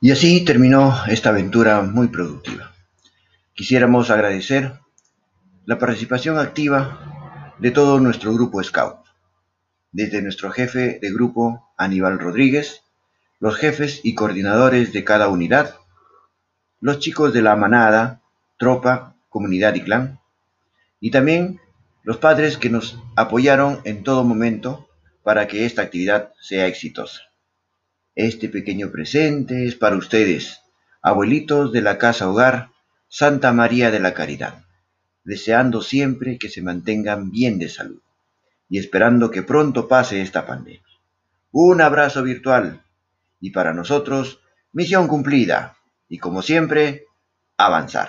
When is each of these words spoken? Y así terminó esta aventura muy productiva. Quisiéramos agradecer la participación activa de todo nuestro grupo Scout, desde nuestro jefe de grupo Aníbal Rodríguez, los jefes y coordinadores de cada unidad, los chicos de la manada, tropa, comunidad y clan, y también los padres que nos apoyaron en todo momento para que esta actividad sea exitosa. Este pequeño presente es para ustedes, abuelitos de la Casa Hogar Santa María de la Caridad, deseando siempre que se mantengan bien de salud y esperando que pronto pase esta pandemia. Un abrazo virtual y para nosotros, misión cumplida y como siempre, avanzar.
Y 0.00 0.12
así 0.12 0.44
terminó 0.44 0.94
esta 1.08 1.30
aventura 1.30 1.82
muy 1.82 2.06
productiva. 2.06 2.72
Quisiéramos 3.54 4.10
agradecer 4.10 4.74
la 5.66 5.80
participación 5.80 6.38
activa 6.38 7.54
de 7.58 7.72
todo 7.72 7.98
nuestro 7.98 8.32
grupo 8.32 8.62
Scout, 8.62 8.98
desde 9.90 10.22
nuestro 10.22 10.52
jefe 10.52 11.00
de 11.02 11.12
grupo 11.12 11.72
Aníbal 11.76 12.20
Rodríguez, 12.20 12.82
los 13.40 13.56
jefes 13.56 14.00
y 14.04 14.14
coordinadores 14.14 14.92
de 14.92 15.02
cada 15.02 15.28
unidad, 15.28 15.74
los 16.80 17.00
chicos 17.00 17.32
de 17.32 17.42
la 17.42 17.56
manada, 17.56 18.22
tropa, 18.56 19.16
comunidad 19.28 19.74
y 19.74 19.80
clan, 19.80 20.20
y 21.00 21.10
también 21.10 21.60
los 22.04 22.18
padres 22.18 22.56
que 22.56 22.70
nos 22.70 23.00
apoyaron 23.16 23.80
en 23.82 24.04
todo 24.04 24.22
momento 24.22 24.88
para 25.24 25.48
que 25.48 25.66
esta 25.66 25.82
actividad 25.82 26.32
sea 26.40 26.68
exitosa. 26.68 27.27
Este 28.18 28.48
pequeño 28.48 28.90
presente 28.90 29.64
es 29.64 29.76
para 29.76 29.94
ustedes, 29.94 30.60
abuelitos 31.02 31.70
de 31.70 31.82
la 31.82 31.98
Casa 31.98 32.28
Hogar 32.28 32.72
Santa 33.06 33.52
María 33.52 33.92
de 33.92 34.00
la 34.00 34.12
Caridad, 34.12 34.64
deseando 35.22 35.82
siempre 35.82 36.36
que 36.36 36.48
se 36.48 36.60
mantengan 36.60 37.30
bien 37.30 37.60
de 37.60 37.68
salud 37.68 38.02
y 38.68 38.78
esperando 38.78 39.30
que 39.30 39.44
pronto 39.44 39.86
pase 39.86 40.20
esta 40.20 40.48
pandemia. 40.48 40.82
Un 41.52 41.80
abrazo 41.80 42.24
virtual 42.24 42.82
y 43.40 43.50
para 43.52 43.72
nosotros, 43.72 44.40
misión 44.72 45.06
cumplida 45.06 45.76
y 46.08 46.18
como 46.18 46.42
siempre, 46.42 47.04
avanzar. 47.56 48.08